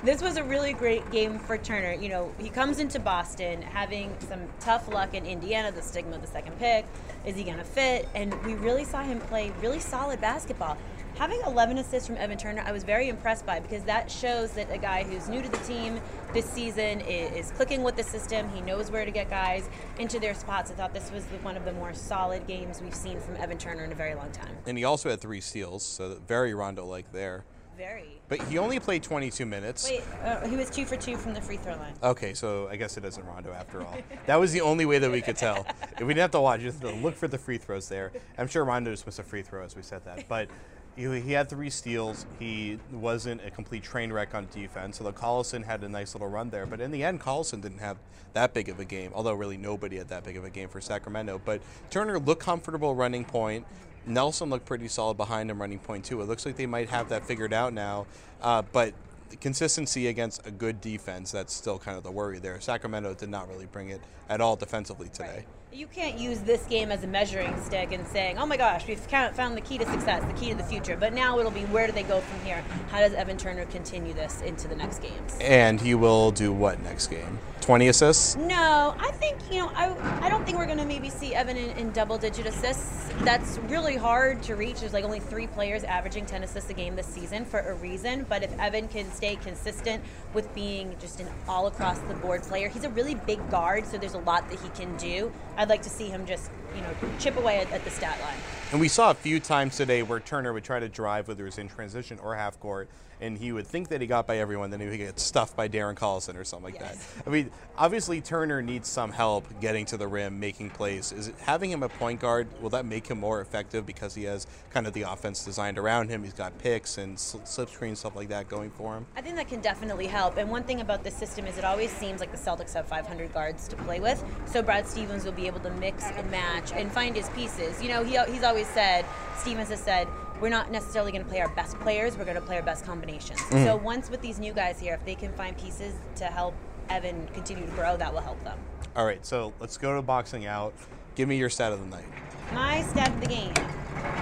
this 0.04 0.22
was 0.22 0.38
a 0.38 0.44
really 0.44 0.74
great 0.74 1.10
game 1.12 1.38
for 1.38 1.56
Turner. 1.56 1.94
You 1.94 2.10
know, 2.10 2.31
he 2.40 2.50
comes 2.50 2.80
into 2.80 3.00
Boston 3.00 3.62
having 3.62 4.16
some 4.28 4.42
tough 4.60 4.92
luck 4.92 5.14
in 5.14 5.28
Indiana, 5.28 5.72
the 5.72 5.84
stigma 5.84 6.16
of 6.16 6.22
the 6.22 6.28
second 6.28 6.58
pick. 6.58 6.88
Is 7.24 7.36
he 7.36 7.44
going 7.44 7.58
to 7.58 7.64
fit? 7.64 8.08
And 8.16 8.34
we 8.46 8.56
really 8.56 8.84
saw 8.84 9.04
him 9.04 9.19
play 9.19 9.52
really 9.62 9.80
solid 9.80 10.22
basketball. 10.22 10.78
Having 11.18 11.42
11 11.48 11.80
assists 11.80 12.08
from 12.08 12.16
Evan 12.18 12.38
Turner, 12.38 12.64
I 12.64 12.72
was 12.72 12.84
very 12.84 13.10
impressed 13.10 13.44
by 13.44 13.60
because 13.60 13.84
that 13.86 14.12
shows 14.12 14.52
that 14.52 14.72
a 14.72 14.78
guy 14.78 15.04
who's 15.04 15.28
new 15.28 15.42
to 15.42 15.50
the 15.50 15.58
team 15.58 16.00
this 16.31 16.46
season 16.46 17.02
is, 17.02 17.48
is 17.48 17.52
clicking 17.54 17.81
with 17.81 17.96
the 17.96 18.04
system. 18.04 18.48
He 18.50 18.62
knows 18.62 18.92
where 18.92 19.04
to 19.04 19.09
get 19.09 19.28
guys 19.28 19.68
into 19.97 20.19
their 20.19 20.36
spots. 20.36 20.69
I 20.69 20.76
thought 20.76 20.94
this 20.94 21.12
was 21.12 21.26
the, 21.26 21.38
one 21.38 21.57
of 21.57 21.66
the 21.66 21.74
more 21.74 21.92
solid 21.92 22.45
games 22.45 22.83
we've 22.83 22.94
seen 22.94 23.19
from 23.19 23.36
Evan 23.38 23.57
Turner 23.57 23.83
in 23.83 23.92
a 23.92 23.95
very 23.95 24.14
long 24.14 24.31
time. 24.31 24.56
And 24.68 24.78
he 24.78 24.83
also 24.83 25.09
had 25.09 25.19
three 25.19 25.42
steals, 25.42 25.83
so 25.83 26.19
very 26.28 26.54
Rondo-like 26.54 27.12
there. 27.12 27.45
Very. 27.76 28.21
But 28.28 28.44
he 28.44 28.59
only 28.59 28.80
played 28.80 29.02
22 29.02 29.45
minutes. 29.45 29.90
Wait, 29.90 30.04
uh, 30.24 30.47
he 30.47 30.56
was 30.56 30.69
two 30.69 30.86
for 30.86 30.97
two 30.97 31.18
from 31.18 31.33
the 31.33 31.42
free 31.42 31.57
throw 31.57 31.78
line. 31.78 31.94
Okay, 32.04 32.36
so 32.36 32.68
I 32.69 32.76
guess 32.76 32.95
it 32.97 33.06
isn't 33.06 33.26
Rondo 33.26 33.54
after 33.54 33.81
all. 33.81 33.97
that 34.28 34.36
was 34.36 34.52
the 34.52 34.62
only 34.62 34.86
way 34.86 35.00
that 35.00 35.09
we 35.09 35.21
could 35.21 35.38
tell. 35.38 35.66
we 36.00 36.07
didn't 36.07 36.18
have 36.18 36.31
to 36.31 36.42
watch, 36.42 36.62
just 36.62 36.81
to 36.81 36.92
look 36.92 37.16
for 37.16 37.28
the 37.28 37.38
free 37.38 37.57
throws 37.57 37.90
there. 37.90 38.12
I'm 38.38 38.47
sure 38.47 38.66
Rondo 38.66 38.92
just 38.92 39.06
missed 39.07 39.19
a 39.19 39.24
free 39.24 39.42
throw 39.42 39.64
as 39.64 39.76
we 39.76 39.81
said 39.81 40.06
that. 40.06 40.28
But 40.28 40.50
he, 40.97 41.31
had 41.31 41.47
three 41.47 41.69
steals. 41.69 42.25
He 42.39 42.80
wasn't 42.92 43.42
a 43.45 43.51
complete 43.51 43.83
train 43.83 44.11
wreck 44.11 44.33
on 44.33 44.47
defense. 44.51 44.99
Although 44.99 45.18
Collison 45.18 45.63
had 45.63 45.83
a 45.83 45.89
nice 45.89 46.16
little 46.16 46.27
run 46.27 46.49
there. 46.49 46.66
But 46.66 46.81
in 46.81 46.92
the 46.92 47.04
end, 47.04 47.21
Collison 47.21 47.61
didn't 47.61 47.80
have 47.80 47.97
that 48.33 48.54
big 48.54 48.68
of 48.68 48.80
a 48.80 48.85
game. 48.85 49.11
Although 49.13 49.33
really 49.33 49.57
nobody 49.57 49.97
had 49.97 50.09
that 50.09 50.23
big 50.23 50.37
of 50.37 50.44
a 50.44 50.49
game 50.49 50.69
for 50.69 50.81
Sacramento. 50.81 51.39
But 51.45 51.61
Turner 51.92 52.19
looked 52.19 52.42
comfortable 52.42 52.95
running 52.95 53.25
point. 53.25 53.66
Nelson 54.07 54.49
looked 54.49 54.66
pretty 54.66 54.87
solid 54.87 55.18
behind 55.18 55.51
him 55.51 55.61
running 55.61 55.80
point 55.80 56.06
too. 56.06 56.21
It 56.21 56.25
looks 56.25 56.45
like 56.45 56.56
they 56.56 56.66
might 56.66 56.89
have 56.89 57.09
that 57.09 57.25
figured 57.25 57.54
out 57.54 57.73
now. 57.73 58.07
Uh, 58.42 58.63
but 58.71 58.94
consistency 59.42 60.07
against 60.07 60.45
a 60.47 60.51
good 60.51 60.81
defense, 60.81 61.31
that's 61.31 61.54
still 61.54 61.77
kind 61.77 61.97
of 61.97 62.04
the 62.04 62.11
worry 62.11 62.39
there. 62.39 62.59
Sacramento 62.59 63.13
did 63.13 63.30
not 63.30 63.49
really 63.49 63.66
bring 63.66 63.89
it 63.89 64.01
at 64.30 64.42
all 64.42 64.56
defensively 64.56 65.09
today. 65.09 65.45
You 65.74 65.86
can't 65.86 66.18
use 66.18 66.40
this 66.40 66.66
game 66.68 66.94
as 66.94 67.04
a 67.04 67.07
measuring 67.07 67.54
stick 67.62 67.92
and 67.92 68.07
saying, 68.07 68.38
"Oh 68.38 68.45
my 68.45 68.56
gosh, 68.56 68.88
we've 68.88 69.00
found 69.00 69.57
the 69.57 69.62
key 69.62 69.78
to 69.78 69.86
success, 69.86 70.24
the 70.24 70.40
key 70.40 70.50
to 70.52 70.56
the 70.56 70.64
future." 70.64 70.95
But 70.95 71.14
now 71.14 71.40
it'll 71.40 71.52
be 71.52 71.66
where 71.66 71.86
do 71.86 71.92
they 71.92 72.04
go 72.04 72.21
from 72.21 72.40
here? 72.45 72.64
How 72.90 73.02
does 73.02 73.14
Evan 73.14 73.38
Turner 73.38 73.66
continue 73.66 74.14
this 74.14 74.42
into 74.42 74.69
the 74.69 74.76
next 74.76 75.00
games? 75.00 75.38
And 75.42 75.81
he 75.81 75.94
will 75.94 76.31
do 76.31 76.54
what 76.54 76.81
next 76.81 77.07
game? 77.07 77.40
20 77.68 77.90
assists? 77.90 78.38
No, 78.38 78.95
I 78.97 79.12
think 79.12 79.38
you 79.52 79.57
know. 79.57 79.69
I 79.76 79.94
I 80.26 80.30
don't 80.30 80.45
think 80.45 80.57
we're 80.57 80.68
going 80.68 80.78
to 80.78 80.86
maybe 80.86 81.09
see 81.09 81.36
Evan 81.36 81.57
in, 81.57 81.71
in 81.71 81.92
double-digit 81.92 82.45
assists. 82.45 83.09
That's 83.26 83.57
really 83.68 83.97
hard 83.97 84.42
to 84.44 84.56
reach. 84.56 84.80
There's 84.80 84.94
like 84.94 85.04
only 85.04 85.19
three 85.19 85.47
players 85.47 85.83
averaging 85.83 86.26
10 86.26 86.44
assists 86.44 86.69
a 86.69 86.74
game 86.74 86.95
this 86.95 87.07
season 87.07 87.44
for 87.44 87.59
a 87.59 87.74
reason. 87.74 88.26
But 88.30 88.44
if 88.44 88.57
Evan 88.57 88.88
can 88.88 89.12
stay 89.12 89.36
consistent 89.36 90.02
with 90.33 90.54
being 90.56 90.95
just 91.02 91.19
an 91.19 91.28
all-across-the-board 91.47 92.44
player, 92.44 92.69
he's 92.69 92.86
a 92.86 92.90
really 92.90 93.16
big 93.16 93.50
guard, 93.52 93.86
so 93.86 93.97
there's 93.97 94.14
a 94.14 94.19
lot 94.19 94.50
that 94.50 94.59
he 94.62 94.69
can 94.69 94.95
do. 94.95 95.31
I'd 95.57 95.69
like 95.69 95.81
to 95.81 95.90
see 95.90 96.07
him 96.07 96.26
just 96.26 96.49
you 96.76 96.81
know 96.81 96.90
chip 97.19 97.35
away 97.37 97.59
at, 97.59 97.71
at 97.71 97.83
the 97.83 97.90
stat 97.90 98.19
line. 98.21 98.37
And 98.71 98.81
we 98.81 98.90
saw 98.90 99.12
a 99.12 99.14
few 99.14 99.40
times 99.40 99.78
today 99.78 100.04
where 100.04 100.19
Turner 100.19 100.52
would 100.52 100.64
try 100.66 100.80
to 100.80 100.90
drive, 100.90 101.30
whether 101.30 101.44
it 101.44 101.45
was 101.45 101.57
in 101.57 101.69
transition 101.69 102.19
or 102.19 102.36
half 102.36 102.59
court, 102.59 102.90
and 103.19 103.36
he 103.36 103.52
would 103.52 103.66
think 103.66 103.88
that 103.88 104.00
he 104.00 104.06
got 104.06 104.28
by 104.28 104.38
everyone, 104.38 104.69
then 104.69 104.80
he 104.80 104.88
would 104.88 104.97
get 104.97 105.19
stuffed 105.19 105.56
by 105.56 105.68
Darren 105.68 105.95
Collison 105.95 106.36
or 106.36 106.44
something 106.44 106.71
like 106.71 106.80
Yes. 106.80 107.04
that. 107.16 107.24
I 107.28 107.31
mean, 107.31 107.50
obviously 107.76 108.21
Turner 108.21 108.62
needs 108.62 108.88
some 108.88 109.12
help 109.12 109.47
getting 109.59 109.86
to 109.88 109.97
the 109.97 110.07
rim, 110.07 110.40
making 110.40 110.69
plays. 110.71 111.12
Is 111.12 111.30
it 111.30 111.36
having 111.40 111.71
him 111.71 111.81
a 111.81 111.90
point 111.90 112.19
guard? 112.19 112.47
Will 112.62 112.69
that 112.71 112.86
make 112.86 113.07
him 113.07 113.19
more 113.19 113.42
effective 113.42 113.88
because 113.88 114.14
he 114.14 114.26
has 114.26 114.45
kind 114.69 114.86
of 114.86 114.94
the 114.94 115.02
offense 115.02 115.44
designed 115.44 115.80
around 115.80 116.09
him? 116.09 116.24
He's 116.24 116.33
got 116.33 116.56
picks 116.59 117.00
and 117.00 117.18
sl- 117.19 117.40
slip 117.44 117.69
screen 117.71 117.95
stuff 117.95 118.16
like 118.16 118.30
that 118.30 118.50
going 118.50 118.69
for 118.69 118.95
him. 118.97 119.07
I 119.16 119.21
think 119.21 119.36
that 119.38 119.47
can 119.47 119.62
definitely 119.62 120.06
help. 120.06 120.38
And 120.38 120.47
one 120.52 120.62
thing 120.64 120.81
about 120.81 121.04
this 121.04 121.16
system 121.16 121.47
is 121.47 121.57
it 121.57 121.64
always 121.64 121.90
seems 121.90 122.19
like 122.19 122.31
the 122.31 122.38
Celtics 122.38 122.74
have 122.76 122.86
500 122.86 123.33
guards 123.33 123.68
to 123.69 123.76
play 123.78 124.00
with. 124.00 124.24
So 124.45 124.62
Brad 124.62 124.86
Stevens 124.86 125.26
will 125.26 125.31
be 125.31 125.47
able 125.47 125.62
to 125.62 125.71
mix 125.71 126.04
and 126.04 126.30
match 126.30 126.71
and 126.74 126.92
find 126.92 127.16
his 127.16 127.30
pieces. 127.30 127.81
You 127.81 127.90
know, 127.90 128.04
he, 128.04 128.16
he's 128.31 128.44
always 128.44 128.56
said, 128.64 129.06
Stevens 129.37 129.69
has 129.69 129.80
said, 129.80 130.07
we're 130.42 130.49
not 130.49 130.71
necessarily 130.71 131.11
going 131.11 131.23
to 131.23 131.30
play 131.30 131.40
our 131.42 131.49
best 131.49 131.80
players, 131.80 132.18
we're 132.18 132.26
going 132.26 132.35
to 132.35 132.42
play 132.42 132.57
our 132.57 132.61
best 132.64 132.85
combinations. 132.85 133.40
Mhm. 133.40 133.66
So 133.66 133.76
once 133.76 134.09
with 134.09 134.21
these 134.21 134.40
new 134.40 134.54
guys 134.54 134.80
here, 134.80 134.94
if 134.94 135.04
they 135.06 135.16
can 135.16 135.33
find 135.33 135.57
pieces 135.57 135.94
to 136.18 136.26
help 136.26 136.54
Evan 136.90 137.28
continue 137.33 137.66
to 137.66 137.71
grow, 137.71 137.97
that 137.97 138.14
will 138.14 138.21
help 138.21 138.44
them. 138.44 138.57
All 138.95 139.06
right, 139.06 139.26
so 139.26 139.54
let's 139.59 139.78
go 139.78 139.95
to 139.95 140.02
boxing 140.02 140.45
out. 140.45 140.73
Give 141.16 141.28
me 141.28 141.37
your 141.37 141.49
stat 141.49 141.71
of 141.71 141.80
the 141.80 141.87
night. 141.87 142.06
My 142.54 142.83
stat 142.83 143.09
of 143.09 143.19
the 143.21 143.28
game. 143.28 143.54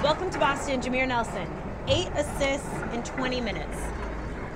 Welcome 0.02 0.30
to 0.32 0.40
Boston, 0.40 0.82
Jameer 0.82 1.08
Nelson. 1.08 1.48
Eight 1.88 2.08
assists 2.16 2.68
in 2.94 3.04
20 3.04 3.42
minutes. 3.42 3.78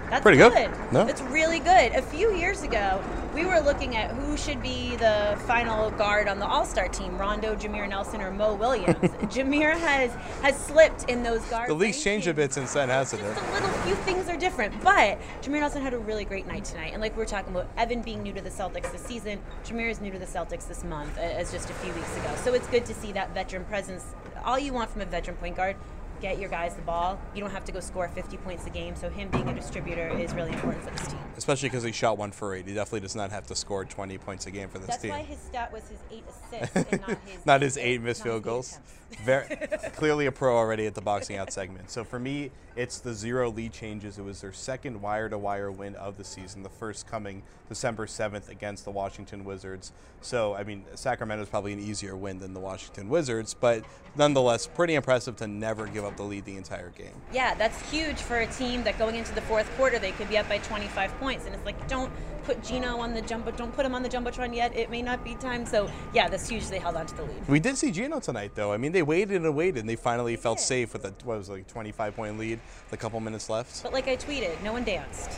That's 0.10 0.24
Pretty 0.24 0.38
good. 0.38 0.72
No. 0.92 1.06
It's 1.06 1.22
really 1.22 1.60
good. 1.60 1.92
A 1.94 2.02
few 2.02 2.34
years 2.34 2.64
ago, 2.64 3.00
we 3.34 3.46
were 3.46 3.60
looking 3.60 3.96
at 3.96 4.12
who 4.12 4.36
should 4.38 4.62
be 4.62 4.96
the 4.96 5.38
final 5.46 5.92
guard 5.92 6.28
on 6.28 6.40
the 6.40 6.46
All 6.46 6.66
Star 6.66 6.88
team: 6.88 7.18
Rondo, 7.18 7.56
Jameer 7.56 7.88
Nelson, 7.88 8.22
or 8.22 8.32
Mo 8.32 8.56
Williams. 8.56 8.96
Jameer 9.30 9.78
has 9.78 10.12
has 10.42 10.58
slipped 10.58 11.10
in 11.10 11.24
those 11.24 11.44
guards. 11.46 11.68
The 11.68 11.76
league's 11.76 12.04
changed 12.04 12.28
a 12.28 12.34
bit 12.34 12.54
since 12.54 12.74
then, 12.74 12.90
hasn't 12.90 13.22
it? 13.22 13.38
A 13.38 13.54
little 13.54 13.70
few 13.84 13.96
things 13.96 14.30
are 14.30 14.38
different, 14.38 14.74
but 14.84 15.20
Jameer 15.42 15.60
Nelson 15.60 15.82
had 15.82 15.94
a 15.94 16.00
really 16.00 16.26
great 16.26 16.48
night 16.48 16.66
tonight. 16.66 16.92
And 16.94 17.02
like 17.02 17.16
we 17.16 17.20
were 17.20 17.26
talking 17.26 17.52
about, 17.54 17.68
Evan 17.78 18.02
being 18.02 18.24
new 18.24 18.34
to 18.34 18.42
the 18.42 18.50
Celtics 18.50 18.92
this 18.92 19.02
season, 19.02 19.40
Jameer 19.64 19.90
is 19.90 20.02
new 20.02 20.12
to 20.12 20.20
the 20.20 20.26
Celtics 20.26 20.68
this 20.68 20.84
month, 20.84 21.18
as 21.18 21.52
just 21.52 21.70
a 21.70 21.74
few 21.74 21.94
weeks 21.94 22.16
ago. 22.18 22.34
So 22.44 22.54
it's 22.54 22.68
good 22.68 22.86
to 22.86 22.94
see 22.94 23.12
that 23.14 23.34
veteran 23.34 23.66
presence. 23.66 24.06
All 24.44 24.58
you 24.58 24.74
want 24.74 24.90
from 24.90 25.02
a 25.02 25.06
veteran 25.06 25.38
point 25.38 25.56
guard, 25.56 25.76
get 26.22 26.40
your 26.40 26.50
guys 26.50 26.76
the 26.76 26.82
ball. 26.82 27.20
You 27.34 27.42
don't 27.42 27.52
have 27.52 27.66
to 27.66 27.72
go 27.72 27.80
score 27.80 28.08
50 28.08 28.38
points 28.38 28.66
a 28.66 28.70
game. 28.70 28.96
So 28.96 29.10
him 29.10 29.30
being 29.30 29.48
a 29.48 29.54
distributor 29.54 30.10
is 30.10 30.34
really 30.34 30.52
important 30.52 30.84
for 30.84 30.92
this 30.92 31.08
team. 31.08 31.20
Especially 31.38 31.70
because 31.70 31.84
he 31.84 31.92
shot 31.92 32.18
one 32.18 32.32
for 32.32 32.54
eight. 32.56 32.68
He 32.68 32.74
definitely 32.74 33.02
does 33.02 33.16
not 33.16 33.32
have 33.32 33.48
to 33.48 33.56
score 33.56 33.86
20 33.86 34.18
points 34.18 34.46
a 34.46 34.52
game 34.52 34.70
for 34.70 34.80
this 34.80 34.88
That's 34.88 35.02
team. 35.02 35.12
why 35.12 35.24
his 35.24 35.40
stat 35.40 35.72
was 35.72 35.88
his 35.88 36.00
eight 36.12 36.24
assists 36.30 36.76
and 36.92 37.02
not 37.02 37.10
his 37.26 37.46
not 37.46 37.62
his 37.62 37.78
eight 37.78 38.02
missed 38.02 38.24
field 38.24 38.38
eight 38.38 38.44
goals. 38.44 38.80
Very 39.24 39.56
clearly 39.96 40.26
a 40.28 40.32
pro 40.32 40.56
already 40.56 40.86
at 40.86 40.96
the 40.96 41.02
boxing 41.02 41.38
out 41.38 41.52
segment. 41.52 41.90
So 41.90 42.04
for 42.04 42.20
me, 42.20 42.52
it's 42.76 43.00
the 43.00 43.14
zero 43.14 43.50
lead 43.50 43.74
changes. 43.74 44.18
It 44.18 44.24
was 44.24 44.42
their 44.42 44.54
second 44.54 45.02
wire-to-wire 45.02 45.72
win 45.72 45.96
of 45.96 46.18
the 46.18 46.24
season. 46.24 46.64
The 46.64 46.70
first 46.70 47.08
coming 47.08 47.44
December 47.68 48.08
seventh 48.08 48.50
against 48.50 48.86
the 48.86 48.92
Washington 48.92 49.44
Wizards. 49.44 49.92
So 50.22 50.54
I 50.54 50.64
mean, 50.64 50.86
Sacramento 50.96 51.44
is 51.44 51.50
probably 51.50 51.74
an 51.74 51.80
easier 51.80 52.16
win 52.16 52.40
than 52.40 52.54
the 52.54 52.60
Washington 52.60 53.10
Wizards, 53.10 53.54
but 53.54 53.84
nonetheless, 54.16 54.68
pretty 54.68 54.96
impressive 54.96 55.36
to 55.38 55.48
never 55.48 55.88
give 55.88 56.06
up 56.06 56.16
the 56.16 56.24
lead 56.24 56.46
the 56.46 56.56
entire 56.56 56.90
game. 56.90 57.14
Yeah, 57.34 57.54
that's 57.56 57.90
huge 57.92 58.18
for 58.18 58.38
a 58.38 58.48
team 58.48 58.84
that 58.84 58.98
going 58.98 59.16
into 59.16 59.34
the 59.36 59.42
fourth 59.42 59.70
quarter 59.76 60.00
they 60.00 60.12
could 60.12 60.30
be 60.30 60.38
up 60.38 60.48
by 60.48 60.60
25 60.60 61.20
points, 61.20 61.46
and 61.46 61.56
it's 61.56 61.66
like 61.66 61.88
don't 61.88 62.12
put 62.44 62.64
Gino 62.64 62.98
on 62.98 63.14
the 63.14 63.22
jumbo, 63.22 63.52
don't 63.52 63.74
put 63.74 63.86
him 63.86 63.94
on 63.94 64.02
the 64.02 64.10
jumbotron 64.10 64.56
yet. 64.56 64.76
It 64.76 64.90
may 64.90 65.02
not 65.02 65.24
be 65.24 65.36
time. 65.36 65.66
So 65.66 65.90
yeah, 66.14 66.28
that's 66.30 66.50
huge. 66.50 66.68
They 66.68 66.80
held 66.80 66.96
on 66.96 67.06
to 67.06 67.16
the 67.16 67.24
lead. 67.24 67.48
We 67.48 67.60
did 67.60 67.78
see 67.78 67.92
Gino 67.92 68.20
tonight, 68.20 68.52
though. 68.56 68.74
I 68.74 68.78
mean, 68.78 68.92
they 68.92 68.99
waited 69.02 69.42
and 69.44 69.56
waited, 69.56 69.80
and 69.80 69.90
they 69.90 69.96
finally 69.96 70.36
felt 70.36 70.60
safe 70.60 70.94
with 70.94 71.06
a 71.06 71.14
what 71.24 71.38
was 71.38 71.50
it, 71.50 71.54
like 71.54 71.68
25 71.68 72.16
point 72.16 72.38
lead, 72.38 72.60
with 72.86 72.94
a 72.94 72.98
couple 72.98 73.20
minutes 73.20 73.50
left. 73.50 73.84
But 73.84 73.94
like 73.94 74.08
I 74.08 74.16
tweeted, 74.16 74.62
no 74.64 74.74
one 74.74 74.84
danced, 74.84 75.32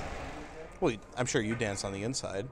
Well, 0.79 0.95
I'm 1.17 1.25
sure 1.25 1.41
you 1.41 1.55
danced 1.55 1.85
on 1.85 1.93
the 1.93 2.03
inside. 2.03 2.47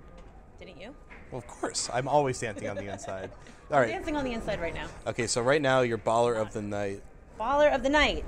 didn't 0.59 0.79
you? 0.79 0.93
Well, 1.31 1.39
of 1.39 1.47
course. 1.47 1.89
I'm 1.93 2.07
always 2.07 2.39
dancing 2.39 2.67
on 2.69 2.75
the 2.75 2.91
inside. 2.91 3.29
All 3.71 3.75
I'm 3.77 3.81
right. 3.83 3.89
dancing 3.89 4.15
on 4.15 4.25
the 4.25 4.33
inside 4.33 4.59
right 4.59 4.73
now. 4.73 4.87
Okay, 5.05 5.27
so 5.27 5.41
right 5.41 5.61
now, 5.61 5.81
your 5.81 5.99
baller 5.99 6.35
of 6.35 6.53
the 6.53 6.61
night. 6.61 7.03
Baller 7.39 7.73
of 7.73 7.83
the 7.83 7.89
night, 7.89 8.25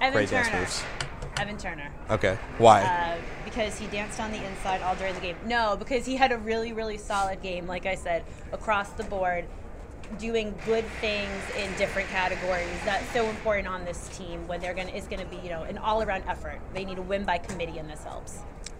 Evan 0.00 0.12
Great 0.14 0.30
dance 0.30 0.48
Turner. 0.48 0.60
moves. 0.60 0.82
Evan 1.38 1.56
Turner. 1.58 1.90
Okay. 2.10 2.38
Why? 2.58 2.82
Uh, 2.82 3.20
because 3.44 3.78
he 3.78 3.86
danced 3.88 4.20
on 4.20 4.30
the 4.32 4.42
inside 4.44 4.82
all 4.82 4.94
during 4.96 5.14
the 5.14 5.20
game. 5.20 5.36
No, 5.46 5.76
because 5.78 6.04
he 6.06 6.16
had 6.16 6.32
a 6.32 6.38
really, 6.38 6.72
really 6.72 6.96
solid 6.98 7.40
game. 7.42 7.66
Like 7.66 7.86
I 7.86 7.94
said, 7.94 8.24
across 8.52 8.90
the 8.90 9.04
board, 9.04 9.44
doing 10.18 10.54
good 10.66 10.84
things 11.00 11.30
in 11.58 11.72
different 11.76 12.08
categories. 12.08 12.66
That's 12.84 13.08
so 13.12 13.28
important 13.28 13.68
on 13.68 13.84
this 13.84 14.08
team 14.16 14.46
when 14.48 14.60
they're 14.60 14.74
gonna. 14.74 14.90
It's 14.90 15.06
gonna 15.06 15.24
be 15.26 15.36
you 15.36 15.50
know 15.50 15.62
an 15.62 15.78
all-around 15.78 16.24
effort. 16.26 16.60
They 16.74 16.84
need 16.84 16.96
to 16.96 17.02
win 17.02 17.24
by 17.24 17.38
committee, 17.38 17.78
and 17.78 17.88
this 17.88 18.02
helps. 18.04 18.38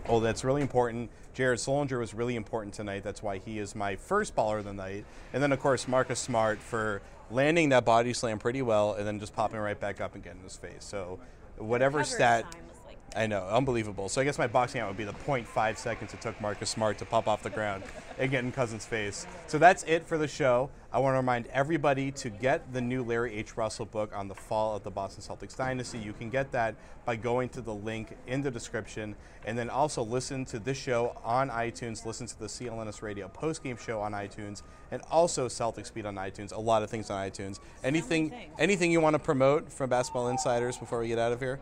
Oh, 0.09 0.21
that's 0.21 0.45
really 0.45 0.63
important. 0.63 1.11
Jared 1.35 1.59
Sullinger 1.59 1.99
was 1.99 2.15
really 2.15 2.37
important 2.37 2.75
tonight. 2.75 3.05
That's 3.05 3.23
why 3.23 3.39
he 3.39 3.59
is 3.59 3.75
my 3.75 3.97
first 3.97 4.35
baller 4.35 4.59
of 4.59 4.65
the 4.65 4.73
night. 4.73 5.05
And 5.33 5.43
then, 5.43 5.53
of 5.53 5.61
course, 5.61 5.87
Marcus 5.87 6.19
Smart 6.19 6.59
for 6.59 7.01
landing 7.31 7.69
that 7.69 7.85
body 7.85 8.13
slam 8.13 8.39
pretty 8.39 8.63
well 8.63 8.95
and 8.95 9.07
then 9.07 9.21
just 9.21 9.35
popping 9.35 9.61
right 9.61 9.79
back 9.79 10.01
up 10.01 10.15
and 10.15 10.25
getting 10.25 10.43
his 10.43 10.57
face. 10.57 10.85
So, 10.85 11.21
whatever 11.59 12.03
stat. 12.03 12.43
time 12.51 12.63
was 12.69 12.70
like 12.70 12.70
I 13.17 13.27
know, 13.27 13.45
unbelievable. 13.51 14.09
So 14.09 14.21
I 14.21 14.25
guess 14.25 14.39
my 14.39 14.47
boxing 14.47 14.81
out 14.81 14.89
would 14.89 14.97
be 14.97 15.05
the 15.05 15.13
0.5 15.13 15.77
seconds 15.77 16.15
it 16.15 16.21
took 16.21 16.41
Marcus 16.41 16.71
Smart 16.71 16.97
to 16.99 17.05
pop 17.05 17.27
off 17.27 17.43
the 17.43 17.51
ground 17.51 17.83
and 18.19 18.31
get 18.31 18.45
in 18.45 18.53
Cousins' 18.53 18.87
face. 18.87 19.27
So 19.49 19.59
that's 19.59 19.83
it 19.85 20.07
for 20.07 20.17
the 20.17 20.29
show. 20.29 20.71
I 20.93 21.01
want 21.01 21.15
to 21.15 21.17
remind 21.17 21.47
everybody 21.49 22.13
to 22.13 22.31
get 22.31 22.73
the 22.73 22.81
new 22.81 23.03
Larry 23.03 23.35
H. 23.35 23.57
Russell 23.57 23.87
book 23.87 24.13
on 24.15 24.29
the 24.29 24.35
fall 24.35 24.77
of 24.77 24.85
the 24.85 24.91
Boston 24.93 25.25
Celtics 25.25 25.57
dynasty. 25.57 25.99
You 25.99 26.13
can 26.13 26.31
get 26.31 26.53
that 26.53 26.77
by 27.05 27.17
going 27.17 27.49
to 27.51 27.61
the 27.61 27.75
link 27.75 28.17
in 28.29 28.43
the 28.43 28.51
description, 28.51 29.17
and 29.45 29.59
then 29.59 29.71
also 29.71 30.03
listen 30.03 30.45
to 30.47 30.61
this 30.61 30.79
show 30.79 31.17
on 31.25 31.51
iTunes. 31.51 32.07
Listen 32.07 32.27
to 32.29 32.39
the 32.39 32.47
CLNS 32.47 33.03
Radio 33.03 33.27
post-game 33.29 33.77
show 33.77 34.01
on 34.01 34.13
iTunes, 34.13 34.63
and 34.93 35.03
also 35.11 35.49
Celtics 35.49 35.87
Speed 35.87 36.07
on 36.07 36.15
iTunes. 36.15 36.53
A 36.53 36.61
lot 36.61 36.83
of 36.83 36.91
things 36.91 37.11
on 37.11 37.29
iTunes. 37.29 37.59
Anything, 37.83 38.33
anything 38.59 38.93
you 38.93 39.01
want 39.01 39.15
to 39.15 39.21
promote 39.21 39.73
from 39.73 39.91
Basketball 39.91 40.29
Insiders 40.29 40.77
before 40.77 41.01
we 41.01 41.09
get 41.09 41.19
out 41.19 41.33
of 41.33 41.41
here? 41.41 41.59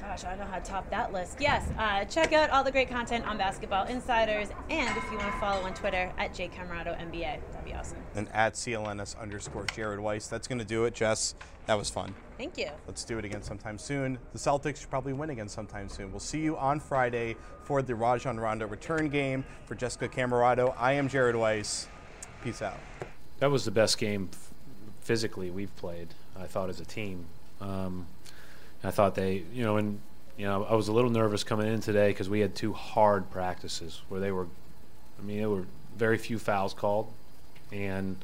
Gosh, 0.00 0.24
I 0.24 0.30
don't 0.30 0.40
know 0.40 0.46
how 0.46 0.58
to 0.58 0.64
top 0.64 0.88
that 0.90 1.12
list. 1.12 1.36
Yes, 1.40 1.68
uh, 1.78 2.04
check 2.06 2.32
out 2.32 2.50
all 2.50 2.64
the 2.64 2.72
great 2.72 2.88
content 2.88 3.26
on 3.26 3.36
Basketball 3.36 3.86
Insiders, 3.86 4.48
and 4.70 4.96
if 4.96 5.04
you 5.10 5.18
want 5.18 5.30
to 5.32 5.38
follow 5.38 5.62
on 5.62 5.74
Twitter 5.74 6.10
at 6.18 6.32
jcamerato 6.32 6.98
NBA, 6.98 7.38
that'd 7.52 7.64
be 7.64 7.74
awesome. 7.74 7.98
and 8.14 8.28
at 8.32 8.54
CLNS 8.54 9.18
underscore 9.20 9.66
Jared 9.74 10.00
Weiss. 10.00 10.26
That's 10.26 10.48
going 10.48 10.58
to 10.58 10.64
do 10.64 10.84
it, 10.84 10.94
Jess. 10.94 11.34
That 11.66 11.76
was 11.78 11.90
fun. 11.90 12.14
Thank 12.38 12.56
you. 12.58 12.70
Let's 12.86 13.04
do 13.04 13.18
it 13.18 13.24
again 13.24 13.42
sometime 13.42 13.78
soon. 13.78 14.18
The 14.32 14.38
Celtics 14.38 14.78
should 14.80 14.90
probably 14.90 15.12
win 15.12 15.30
again 15.30 15.48
sometime 15.48 15.88
soon. 15.88 16.10
We'll 16.10 16.18
see 16.18 16.40
you 16.40 16.56
on 16.56 16.80
Friday 16.80 17.36
for 17.62 17.82
the 17.82 17.94
Rajon 17.94 18.40
Rondo 18.40 18.66
return 18.66 19.10
game. 19.10 19.44
For 19.66 19.74
Jessica 19.74 20.08
Camerato, 20.08 20.74
I 20.78 20.94
am 20.94 21.08
Jared 21.08 21.36
Weiss. 21.36 21.86
Peace 22.42 22.62
out. 22.62 22.78
That 23.38 23.50
was 23.50 23.64
the 23.64 23.70
best 23.70 23.98
game 23.98 24.30
physically 25.00 25.50
we've 25.50 25.74
played. 25.76 26.08
I 26.38 26.46
thought 26.46 26.70
as 26.70 26.80
a 26.80 26.84
team. 26.86 27.26
Um, 27.60 28.06
I 28.82 28.90
thought 28.90 29.14
they, 29.14 29.42
you 29.52 29.62
know, 29.62 29.76
and 29.76 30.00
you 30.36 30.46
know, 30.46 30.64
I 30.64 30.74
was 30.74 30.88
a 30.88 30.92
little 30.92 31.10
nervous 31.10 31.44
coming 31.44 31.68
in 31.68 31.80
today 31.80 32.08
because 32.08 32.28
we 32.28 32.40
had 32.40 32.54
two 32.54 32.72
hard 32.72 33.30
practices 33.30 34.00
where 34.08 34.20
they 34.20 34.32
were. 34.32 34.46
I 35.18 35.22
mean, 35.22 35.38
there 35.38 35.50
were 35.50 35.66
very 35.96 36.16
few 36.16 36.38
fouls 36.38 36.72
called, 36.72 37.12
and 37.72 38.16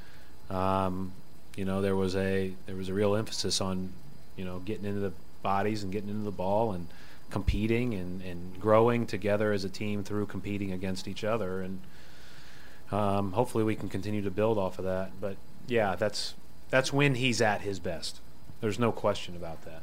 um, 0.49 1.13
you 1.57 1.65
know, 1.65 1.83
there 1.83 1.97
was 1.97 2.17
a 2.17 2.53
there 2.67 2.77
was 2.77 2.89
a 2.89 2.95
real 2.95 3.17
emphasis 3.17 3.61
on, 3.61 3.93
you 4.37 4.45
know, 4.45 4.61
getting 4.61 4.87
into 4.87 5.01
the 5.01 5.13
bodies 5.43 5.83
and 5.83 5.93
getting 5.93 6.09
into 6.09 6.25
the 6.25 6.31
ball 6.31 6.73
and 6.73 6.87
competing 7.31 7.95
and, 7.95 8.23
and 8.23 8.61
growing 8.61 9.07
together 9.07 9.53
as 9.53 9.65
a 9.65 9.69
team 9.69 10.03
through 10.05 10.27
competing 10.27 10.73
against 10.73 11.09
each 11.09 11.25
other 11.25 11.61
and 11.61 11.81
um, 12.93 13.33
hopefully 13.33 13.65
we 13.65 13.75
can 13.75 13.89
continue 13.89 14.23
to 14.23 14.31
build 14.31 14.59
off 14.59 14.79
of 14.79 14.85
that. 14.85 15.11
But 15.21 15.37
yeah, 15.67 15.97
that's 15.97 16.35
that's 16.71 16.93
when 16.93 17.17
he's 17.17 17.41
at 17.41 17.63
his 17.63 17.79
best. 17.79 18.21
There's 18.61 18.79
no 18.79 18.93
question 18.93 19.37
about 19.37 19.65
that. 19.65 19.83